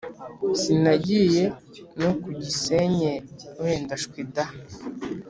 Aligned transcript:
Sinagiye 0.61 1.43
no 2.01 2.11
kugisenye 2.21 3.11
wenda 3.61 3.91
ashwida 3.97 4.43